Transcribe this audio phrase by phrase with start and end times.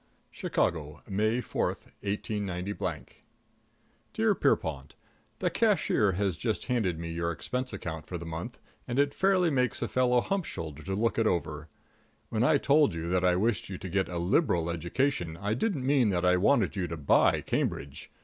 [0.09, 3.03] |++ II CHICAGO, May 4, 189
[4.13, 4.95] Dear Pierrepont:
[5.37, 9.51] The cashier has just handed me your expense account for the month, and it fairly
[9.51, 11.69] makes a fellow hump shouldered to look it over.
[12.29, 15.85] When I told you that I wished you to get a liberal education, I didn't
[15.85, 18.09] mean that I wanted to buy Cambridge.